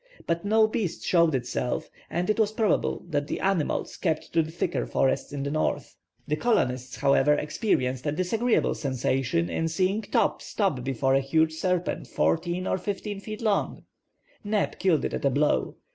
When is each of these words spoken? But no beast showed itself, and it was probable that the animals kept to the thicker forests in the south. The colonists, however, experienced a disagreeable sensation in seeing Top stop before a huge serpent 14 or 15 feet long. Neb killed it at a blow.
But 0.25 0.43
no 0.43 0.65
beast 0.67 1.03
showed 1.05 1.35
itself, 1.35 1.91
and 2.09 2.27
it 2.27 2.39
was 2.39 2.51
probable 2.53 3.05
that 3.09 3.27
the 3.27 3.39
animals 3.39 3.97
kept 3.97 4.33
to 4.33 4.41
the 4.41 4.49
thicker 4.49 4.87
forests 4.87 5.31
in 5.31 5.43
the 5.43 5.51
south. 5.51 5.95
The 6.27 6.37
colonists, 6.37 6.95
however, 6.95 7.35
experienced 7.35 8.07
a 8.07 8.11
disagreeable 8.11 8.73
sensation 8.73 9.47
in 9.47 9.67
seeing 9.67 10.01
Top 10.01 10.41
stop 10.41 10.83
before 10.83 11.13
a 11.13 11.19
huge 11.19 11.53
serpent 11.53 12.07
14 12.07 12.65
or 12.65 12.79
15 12.79 13.19
feet 13.19 13.43
long. 13.43 13.83
Neb 14.43 14.79
killed 14.79 15.05
it 15.05 15.13
at 15.13 15.23
a 15.25 15.29
blow. 15.29 15.75